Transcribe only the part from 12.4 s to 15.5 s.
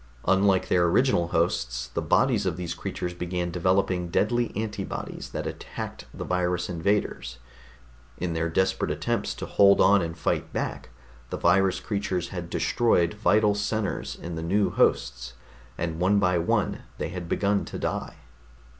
destroyed vital centers in the new hosts,